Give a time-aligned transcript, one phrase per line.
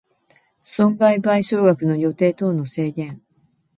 [0.63, 3.21] 損害賠償額の予定等の制限